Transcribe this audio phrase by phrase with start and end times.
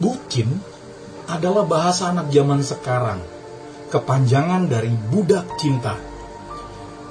[0.00, 0.48] Bucin
[1.28, 3.20] adalah bahasa anak zaman sekarang,
[3.92, 5.92] kepanjangan dari budak cinta.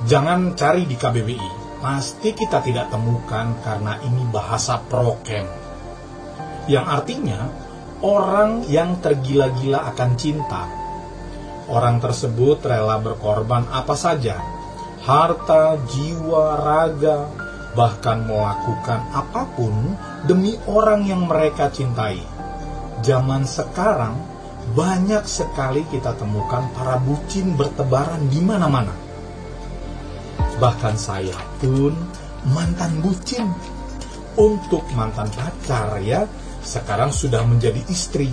[0.10, 5.46] Jangan cari di KBBI, pasti kita tidak temukan karena ini bahasa prokem.
[6.66, 7.40] Yang artinya,
[8.02, 10.66] orang yang tergila-gila akan cinta.
[11.70, 14.42] Orang tersebut rela berkorban apa saja,
[15.06, 17.30] harta, jiwa, raga,
[17.78, 19.94] bahkan melakukan apa pun
[20.26, 22.39] demi orang yang mereka cintai.
[23.00, 24.16] Zaman sekarang
[24.76, 28.94] banyak sekali kita temukan para bucin bertebaran di mana-mana.
[30.60, 31.96] Bahkan saya pun
[32.52, 33.48] mantan bucin.
[34.40, 36.24] Untuk mantan pacar ya,
[36.64, 38.32] sekarang sudah menjadi istri.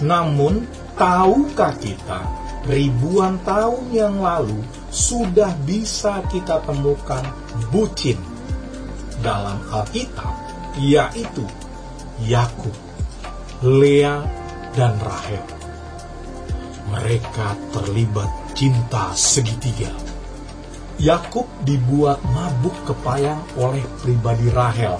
[0.00, 0.64] Namun,
[0.96, 2.24] tahukah kita
[2.64, 7.20] ribuan tahun yang lalu sudah bisa kita temukan
[7.68, 8.16] bucin
[9.20, 10.32] dalam Alkitab,
[10.80, 11.44] yaitu
[12.22, 12.70] Yakub,
[13.66, 14.22] Lea,
[14.78, 15.42] dan Rahel.
[16.94, 19.90] Mereka terlibat cinta segitiga.
[21.02, 24.94] Yakub dibuat mabuk kepayang oleh pribadi Rahel.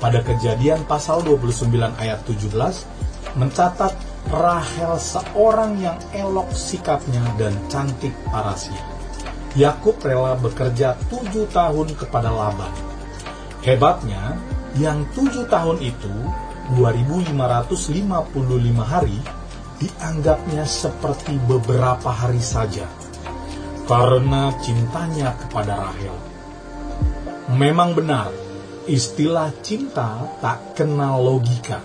[0.00, 1.68] Pada kejadian pasal 29
[2.00, 3.92] ayat 17 mencatat
[4.32, 8.80] Rahel seorang yang elok sikapnya dan cantik parasnya.
[9.56, 12.72] Yakub rela bekerja tujuh tahun kepada Laban.
[13.64, 14.36] Hebatnya,
[14.76, 16.12] yang tujuh tahun itu
[16.76, 17.72] 2555
[18.82, 19.18] hari
[19.76, 22.88] dianggapnya seperti beberapa hari saja
[23.86, 26.16] karena cintanya kepada Rahel.
[27.54, 28.34] Memang benar,
[28.90, 31.78] istilah cinta tak kenal logika.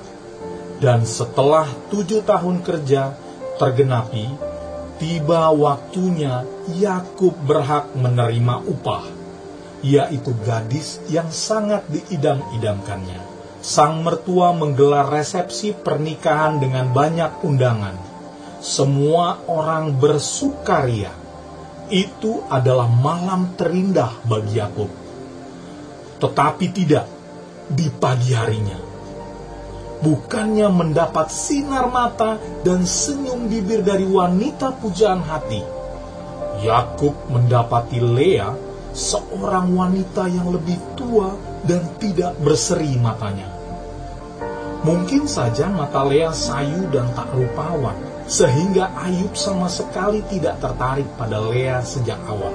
[0.82, 3.14] Dan setelah tujuh tahun kerja
[3.62, 4.26] tergenapi,
[4.98, 6.42] tiba waktunya
[6.74, 9.06] Yakub berhak menerima upah,
[9.82, 13.20] yaitu gadis yang sangat diidam-idamkannya.
[13.62, 17.94] Sang mertua menggelar resepsi pernikahan dengan banyak undangan.
[18.62, 21.14] Semua orang bersukaria
[21.92, 24.90] itu adalah malam terindah bagi Yakub.
[26.18, 27.06] Tetapi tidak
[27.70, 28.80] di pagi harinya.
[30.02, 35.62] Bukannya mendapat sinar mata dan senyum bibir dari wanita pujaan hati.
[36.66, 38.50] Yakub mendapati Lea,
[38.92, 43.48] seorang wanita yang lebih tua dan tidak berseri matanya.
[44.82, 47.94] Mungkin saja mata Lea sayu dan tak rupawan,
[48.26, 52.54] sehingga Ayub sama sekali tidak tertarik pada Lea sejak awal.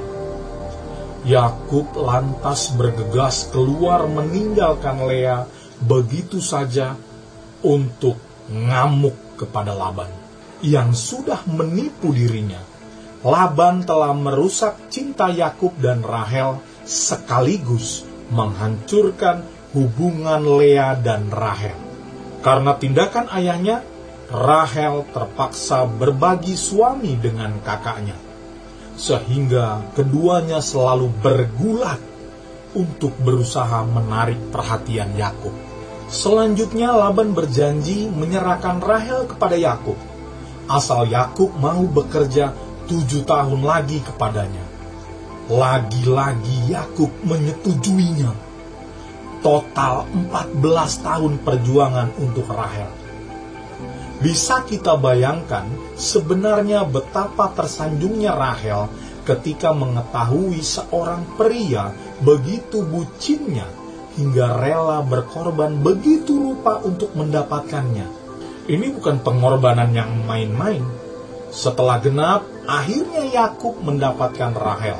[1.26, 5.46] Yakub lantas bergegas keluar meninggalkan Lea
[5.82, 6.94] begitu saja
[7.62, 10.10] untuk ngamuk kepada Laban
[10.62, 12.75] yang sudah menipu dirinya.
[13.24, 21.76] Laban telah merusak cinta Yakub dan Rahel sekaligus menghancurkan hubungan Lea dan Rahel.
[22.44, 23.82] Karena tindakan ayahnya,
[24.26, 28.18] Rahel terpaksa berbagi suami dengan kakaknya,
[28.98, 32.02] sehingga keduanya selalu bergulat
[32.74, 35.54] untuk berusaha menarik perhatian Yakub.
[36.06, 39.98] Selanjutnya Laban berjanji menyerahkan Rahel kepada Yakub,
[40.66, 42.54] asal Yakub mau bekerja
[42.86, 44.64] tujuh tahun lagi kepadanya.
[45.46, 48.32] Lagi-lagi Yakub menyetujuinya.
[49.42, 52.90] Total 14 tahun perjuangan untuk Rahel.
[54.16, 58.88] Bisa kita bayangkan sebenarnya betapa tersanjungnya Rahel
[59.28, 61.92] ketika mengetahui seorang pria
[62.24, 63.68] begitu bucinnya
[64.16, 68.08] hingga rela berkorban begitu rupa untuk mendapatkannya.
[68.66, 71.05] Ini bukan pengorbanan yang main-main.
[71.50, 74.98] Setelah genap, akhirnya Yakub mendapatkan Rahel,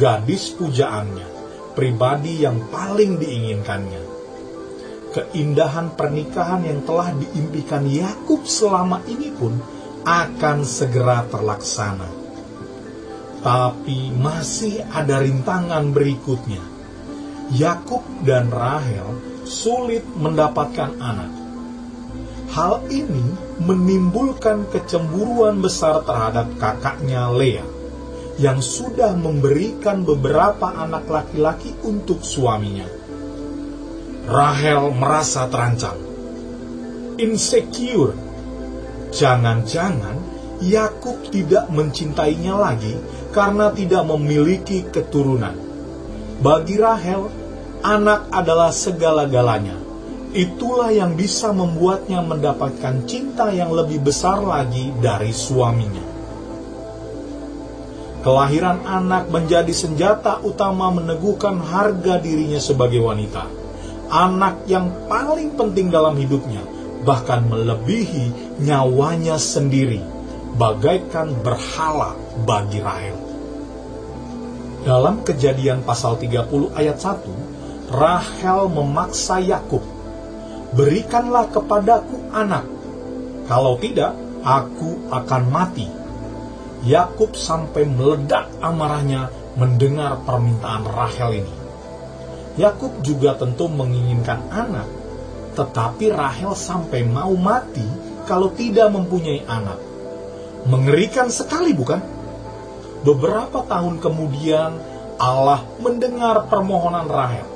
[0.00, 1.28] gadis pujaannya,
[1.76, 4.02] pribadi yang paling diinginkannya.
[5.16, 9.56] Keindahan pernikahan yang telah diimpikan Yakub selama ini pun
[10.04, 12.08] akan segera terlaksana.
[13.40, 16.60] Tapi masih ada rintangan berikutnya.
[17.54, 19.06] Yakub dan Rahel
[19.46, 21.30] sulit mendapatkan anak.
[22.50, 27.64] Hal ini menimbulkan kecemburuan besar terhadap kakaknya Lea
[28.36, 32.84] yang sudah memberikan beberapa anak laki-laki untuk suaminya.
[34.28, 35.96] Rahel merasa terancam,
[37.16, 38.12] insecure.
[39.14, 40.18] Jangan-jangan
[40.60, 42.92] Yakub tidak mencintainya lagi
[43.32, 45.56] karena tidak memiliki keturunan.
[46.42, 47.32] Bagi Rahel,
[47.80, 49.85] anak adalah segala-galanya.
[50.36, 56.04] Itulah yang bisa membuatnya mendapatkan cinta yang lebih besar lagi dari suaminya.
[58.20, 63.48] Kelahiran anak menjadi senjata utama meneguhkan harga dirinya sebagai wanita.
[64.06, 66.62] anak yang paling penting dalam hidupnya,
[67.02, 69.98] bahkan melebihi nyawanya sendiri,
[70.54, 72.14] bagaikan berhala
[72.46, 73.18] bagi Rahel.
[74.86, 79.95] Dalam kejadian pasal 30 ayat 1, Rahel memaksa Yakub,
[80.76, 82.68] "Berikanlah kepadaku anak,
[83.48, 84.12] kalau tidak
[84.44, 85.88] aku akan mati."
[86.86, 91.54] Yakub sampai meledak amarahnya mendengar permintaan Rahel ini.
[92.60, 94.86] Yakub juga tentu menginginkan anak,
[95.58, 97.84] tetapi Rahel sampai mau mati
[98.28, 99.80] kalau tidak mempunyai anak.
[100.70, 101.98] Mengerikan sekali, bukan?
[103.02, 104.78] Beberapa tahun kemudian,
[105.16, 107.46] Allah mendengar permohonan Rahel.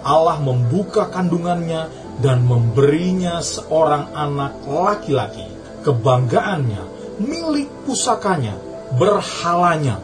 [0.00, 5.48] Allah membuka kandungannya dan memberinya seorang anak laki-laki.
[5.80, 6.82] Kebanggaannya,
[7.24, 8.56] milik pusakanya,
[9.00, 9.96] berhalanya.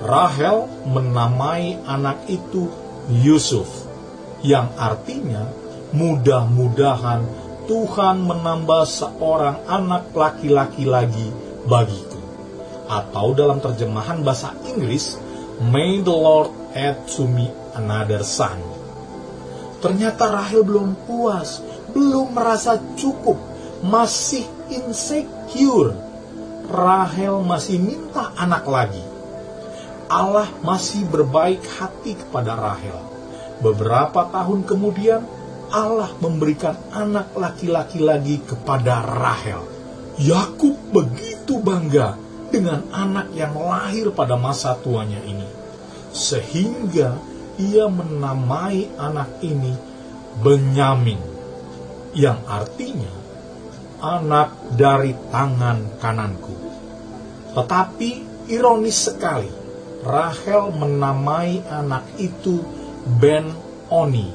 [0.00, 2.72] Rahel menamai anak itu
[3.12, 3.68] Yusuf,
[4.40, 5.44] yang artinya
[5.92, 7.20] mudah-mudahan
[7.68, 11.28] Tuhan menambah seorang anak laki-laki lagi
[11.68, 12.18] bagiku.
[12.90, 15.20] Atau dalam terjemahan bahasa Inggris,
[15.60, 18.79] May the Lord add to me another son.
[19.80, 21.64] Ternyata Rahel belum puas,
[21.96, 23.40] belum merasa cukup,
[23.80, 26.10] masih insecure
[26.70, 29.02] Rahel masih minta anak lagi.
[30.06, 32.94] Allah masih berbaik hati kepada Rahel.
[33.58, 35.26] Beberapa tahun kemudian,
[35.74, 39.66] Allah memberikan anak laki-laki lagi kepada Rahel.
[40.22, 42.14] Yakub begitu bangga
[42.54, 45.46] dengan anak yang lahir pada masa tuanya ini,
[46.14, 47.18] sehingga
[47.60, 49.76] ia menamai anak ini
[50.40, 51.20] Benyamin,
[52.16, 53.12] yang artinya
[54.00, 56.56] anak dari tangan kananku.
[57.52, 58.10] Tetapi
[58.48, 59.52] ironis sekali,
[60.00, 62.64] Rahel menamai anak itu
[63.20, 63.52] Ben
[63.92, 64.32] Oni,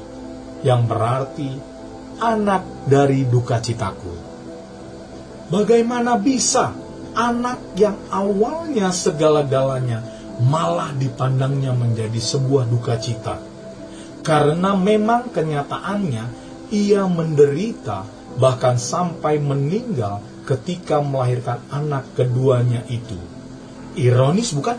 [0.62, 1.50] yang berarti
[2.22, 4.14] anak dari duka citaku.
[5.50, 6.70] Bagaimana bisa
[7.16, 13.40] anak yang awalnya segala-galanya malah dipandangnya menjadi sebuah duka cita?
[14.26, 16.26] Karena memang kenyataannya
[16.74, 18.04] ia menderita
[18.36, 23.18] bahkan sampai meninggal ketika melahirkan anak keduanya itu.
[23.96, 24.78] Ironis bukan?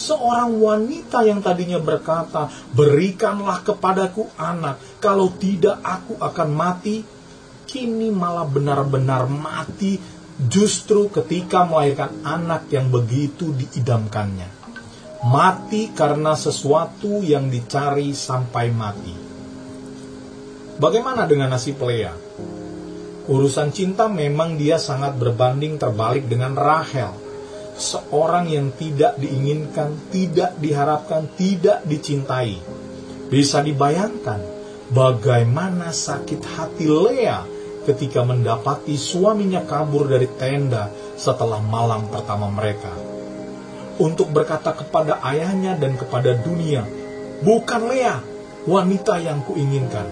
[0.00, 7.04] Seorang wanita yang tadinya berkata, "Berikanlah kepadaku anak, kalau tidak aku akan mati."
[7.70, 9.94] Kini malah benar-benar mati
[10.48, 14.48] justru ketika melahirkan anak yang begitu diidamkannya.
[15.20, 19.12] Mati karena sesuatu yang dicari sampai mati.
[20.80, 22.16] Bagaimana dengan nasib Lea?
[23.28, 27.12] Urusan cinta memang dia sangat berbanding terbalik dengan Rahel.
[27.76, 32.56] Seorang yang tidak diinginkan, tidak diharapkan, tidak dicintai.
[33.28, 34.40] Bisa dibayangkan
[34.88, 37.59] bagaimana sakit hati Lea
[37.90, 40.88] ketika mendapati suaminya kabur dari tenda
[41.18, 42.94] setelah malam pertama mereka.
[44.00, 46.86] Untuk berkata kepada ayahnya dan kepada dunia,
[47.44, 48.16] bukan Lea,
[48.64, 50.08] wanita yang kuinginkan.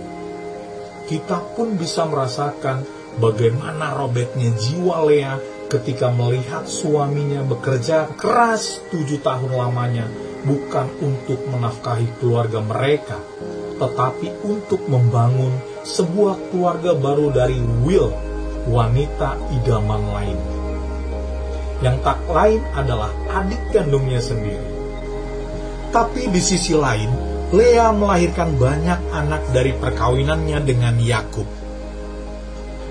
[1.09, 2.85] Kita pun bisa merasakan
[3.17, 5.41] bagaimana robeknya jiwa Lea
[5.73, 10.05] ketika melihat suaminya bekerja keras tujuh tahun lamanya
[10.45, 13.19] bukan untuk menafkahi keluarga mereka,
[13.81, 15.53] tetapi untuk membangun
[15.89, 18.13] sebuah keluarga baru dari Will,
[18.69, 20.39] wanita idaman lain.
[21.81, 24.69] Yang tak lain adalah adik kandungnya sendiri.
[25.89, 27.09] Tapi di sisi lain,
[27.49, 31.49] Lea melahirkan banyak anak dari perkawinannya dengan Yakub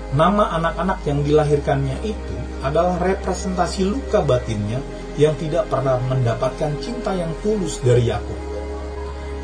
[0.08, 4.80] Nama anak-anak yang dilahirkannya itu adalah representasi luka batinnya
[5.20, 8.40] yang tidak pernah mendapatkan cinta yang tulus dari Yakub.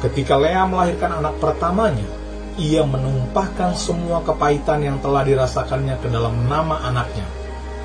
[0.01, 2.09] Ketika Lea melahirkan anak pertamanya,
[2.61, 7.27] ia menumpahkan semua kepahitan yang telah dirasakannya ke dalam nama anaknya,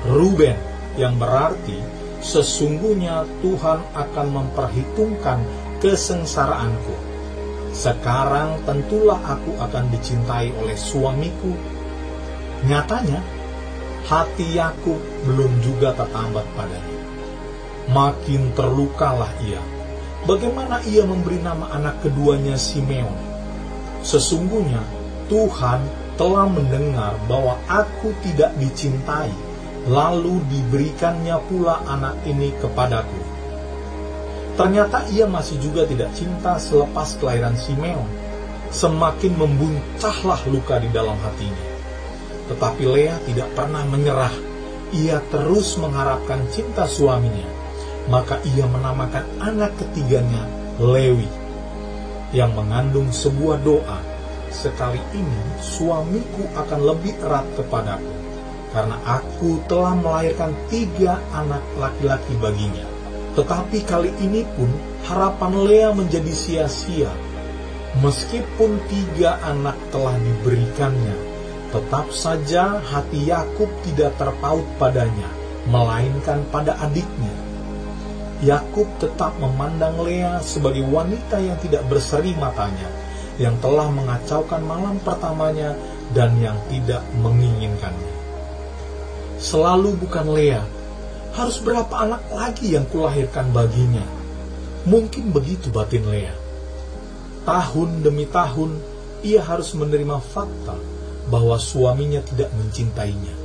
[0.06, 0.56] Ruben,
[0.94, 1.80] yang berarti
[2.20, 5.40] sesungguhnya Tuhan akan memperhitungkan
[5.80, 6.96] kesengsaraanku.
[7.70, 11.54] Sekarang tentulah aku akan dicintai oleh suamiku
[12.60, 13.24] Nyatanya,
[14.04, 16.98] hati Yakub belum juga tertambat padanya.
[17.88, 19.64] Makin terlukalah ia.
[20.28, 23.29] Bagaimana ia memberi nama anak keduanya Simeon?
[24.00, 24.80] Sesungguhnya
[25.28, 25.80] Tuhan
[26.20, 29.32] telah mendengar bahwa aku tidak dicintai,
[29.88, 33.20] lalu diberikannya pula anak ini kepadaku.
[34.60, 38.04] Ternyata ia masih juga tidak cinta selepas kelahiran Simeon.
[38.68, 41.66] Semakin membuncahlah luka di dalam hatinya.
[42.52, 44.34] Tetapi Lea tidak pernah menyerah.
[44.92, 47.48] Ia terus mengharapkan cinta suaminya.
[48.12, 50.44] Maka ia menamakan anak ketiganya
[50.76, 51.30] Lewi,
[52.30, 53.98] yang mengandung sebuah doa
[54.50, 58.10] sekali ini suamiku akan lebih erat kepadaku,
[58.74, 62.86] karena aku telah melahirkan tiga anak laki-laki baginya.
[63.38, 64.66] Tetapi kali ini pun
[65.06, 67.10] harapan Lea menjadi sia-sia.
[68.02, 71.14] Meskipun tiga anak telah diberikannya,
[71.70, 75.26] tetap saja hati Yakub tidak terpaut padanya,
[75.70, 77.34] melainkan pada adiknya.
[78.40, 82.88] Yakub tetap memandang Lea sebagai wanita yang tidak berseri matanya,
[83.36, 85.76] yang telah mengacaukan malam pertamanya
[86.16, 88.16] dan yang tidak menginginkannya.
[89.36, 90.64] Selalu bukan Lea,
[91.36, 94.04] harus berapa anak lagi yang kulahirkan baginya?
[94.88, 96.32] Mungkin begitu batin Lea.
[97.44, 98.80] Tahun demi tahun,
[99.20, 100.76] ia harus menerima fakta
[101.28, 103.36] bahwa suaminya tidak mencintainya.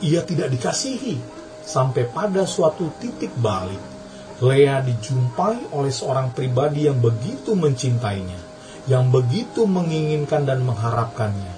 [0.00, 1.16] Ia tidak dikasihi,
[1.64, 3.95] sampai pada suatu titik balik,
[4.44, 8.36] Lea dijumpai oleh seorang pribadi yang begitu mencintainya,
[8.84, 11.54] yang begitu menginginkan dan mengharapkannya.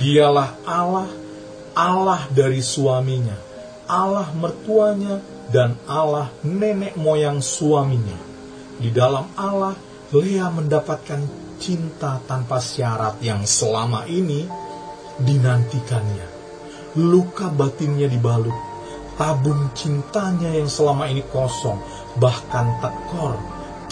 [0.00, 1.08] Dialah Allah,
[1.76, 3.36] Allah dari suaminya,
[3.84, 8.16] Allah mertuanya, dan Allah nenek moyang suaminya.
[8.78, 9.76] Di dalam Allah,
[10.12, 11.20] Lea mendapatkan
[11.60, 14.48] cinta tanpa syarat yang selama ini
[15.20, 16.24] dinantikannya.
[16.96, 18.54] Luka batinnya dibalut,
[19.18, 21.76] tabung cintanya yang selama ini kosong,
[22.16, 23.36] bahkan tekor,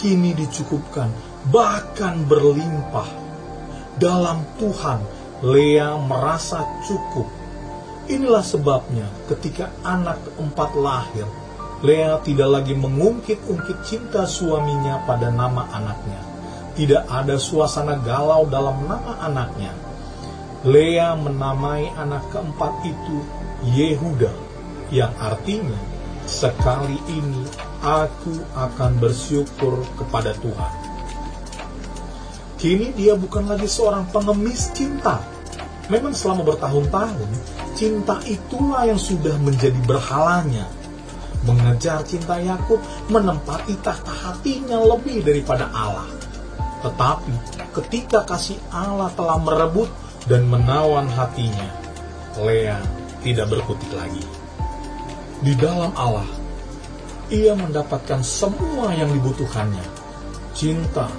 [0.01, 1.13] kini dicukupkan,
[1.53, 3.05] bahkan berlimpah.
[3.97, 5.01] Dalam Tuhan,
[5.45, 7.29] Lea merasa cukup.
[8.09, 11.27] Inilah sebabnya ketika anak keempat lahir,
[11.85, 16.21] Lea tidak lagi mengungkit-ungkit cinta suaminya pada nama anaknya.
[16.73, 19.73] Tidak ada suasana galau dalam nama anaknya.
[20.65, 23.21] Lea menamai anak keempat itu
[23.65, 24.33] Yehuda,
[24.89, 25.77] yang artinya
[26.25, 27.45] sekali ini
[27.81, 30.73] aku akan bersyukur kepada Tuhan.
[32.57, 35.21] Kini dia bukan lagi seorang pengemis cinta.
[35.87, 37.29] Memang selama bertahun-tahun,
[37.77, 40.67] cinta itulah yang sudah menjadi berhalanya
[41.47, 46.07] mengejar cinta Yakub, menempati tahta hatinya lebih daripada Allah.
[46.83, 47.33] Tetapi
[47.79, 49.87] ketika kasih Allah telah merebut
[50.27, 51.71] dan menawan hatinya,
[52.43, 52.77] Lea
[53.23, 54.21] tidak berkutik lagi.
[55.41, 56.27] Di dalam Allah,
[57.33, 59.83] ia mendapatkan semua yang dibutuhkannya.
[60.55, 61.11] Cinta,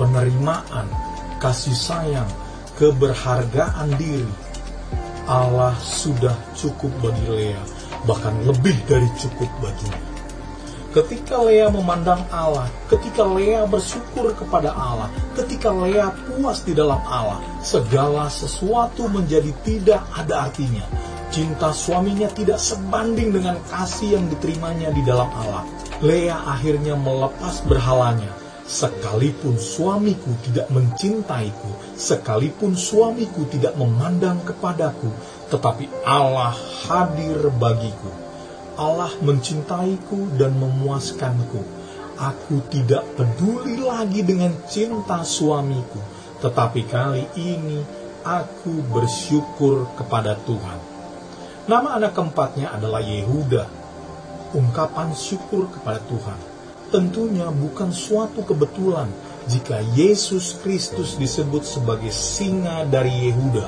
[0.00, 0.88] penerimaan,
[1.38, 2.28] kasih sayang,
[2.80, 4.28] keberhargaan diri.
[5.30, 10.00] Allah sudah cukup bagi Lea bahkan lebih dari cukup baginya.
[10.90, 15.06] Ketika Lea memandang Allah, ketika Lea bersyukur kepada Allah,
[15.38, 20.82] ketika Lea puas di dalam Allah, segala sesuatu menjadi tidak ada artinya.
[21.30, 25.62] Cinta suaminya tidak sebanding dengan kasih yang diterimanya di dalam Allah.
[26.02, 28.34] Lea akhirnya melepas berhalanya,
[28.70, 35.10] Sekalipun suamiku tidak mencintaiku, sekalipun suamiku tidak memandang kepadaku,
[35.50, 36.54] tetapi Allah
[36.86, 38.14] hadir bagiku.
[38.78, 41.66] Allah mencintaiku dan memuaskanku.
[42.14, 45.98] Aku tidak peduli lagi dengan cinta suamiku,
[46.38, 47.82] tetapi kali ini
[48.22, 50.89] aku bersyukur kepada Tuhan.
[51.68, 53.64] Nama anak keempatnya adalah Yehuda,
[54.56, 56.50] ungkapan syukur kepada Tuhan
[56.90, 59.06] tentunya bukan suatu kebetulan
[59.46, 63.66] jika Yesus Kristus disebut sebagai singa dari Yehuda.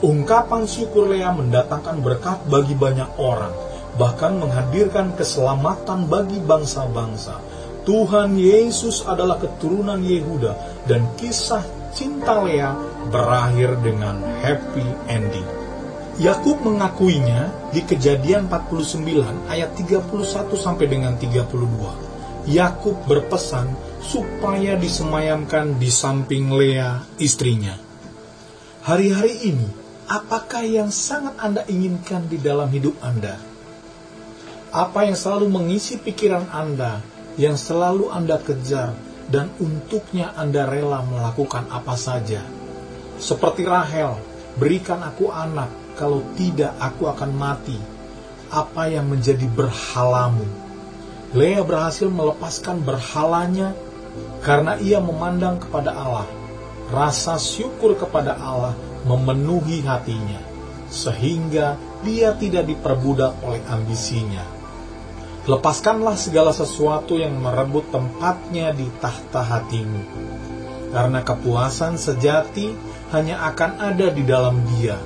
[0.00, 3.52] Ungkapan syukur Lea mendatangkan berkat bagi banyak orang,
[4.00, 7.40] bahkan menghadirkan keselamatan bagi bangsa-bangsa.
[7.84, 12.72] Tuhan Yesus adalah keturunan Yehuda dan kisah cinta Lea
[13.12, 15.59] berakhir dengan happy ending.
[16.20, 22.44] Yakub mengakuinya di Kejadian 49 ayat 31 sampai dengan 32.
[22.44, 23.72] Yakub berpesan
[24.04, 27.72] supaya disemayamkan di samping Lea istrinya.
[28.84, 29.64] Hari-hari ini,
[30.12, 33.40] apakah yang sangat Anda inginkan di dalam hidup Anda?
[34.76, 37.00] Apa yang selalu mengisi pikiran Anda,
[37.40, 38.92] yang selalu Anda kejar,
[39.32, 42.44] dan untuknya Anda rela melakukan apa saja?
[43.16, 44.20] Seperti Rahel,
[44.60, 47.76] berikan aku anak, kalau tidak aku akan mati.
[48.48, 50.48] Apa yang menjadi berhalamu?
[51.36, 53.76] Lea berhasil melepaskan berhalanya
[54.40, 56.26] karena ia memandang kepada Allah.
[56.90, 58.74] Rasa syukur kepada Allah
[59.06, 60.42] memenuhi hatinya,
[60.90, 64.42] sehingga dia tidak diperbudak oleh ambisinya.
[65.46, 70.02] Lepaskanlah segala sesuatu yang merebut tempatnya di tahta hatimu,
[70.90, 72.74] karena kepuasan sejati
[73.14, 74.98] hanya akan ada di dalam Dia.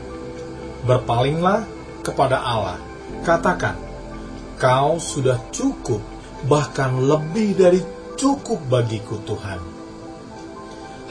[0.84, 1.64] Berpalinglah
[2.04, 2.78] kepada Allah,
[3.24, 3.76] katakan,
[4.60, 6.14] "Kau sudah cukup
[6.44, 7.80] bahkan lebih dari
[8.14, 9.60] cukup bagiku Tuhan.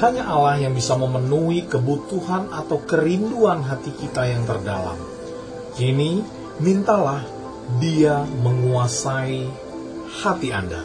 [0.01, 4.97] Hanya Allah yang bisa memenuhi kebutuhan atau kerinduan hati kita yang terdalam.
[5.77, 6.21] Kini,
[6.61, 7.21] mintalah
[7.79, 9.47] Dia menguasai
[10.19, 10.83] hati Anda.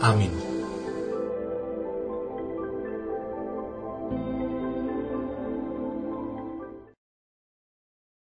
[0.00, 0.45] Amin.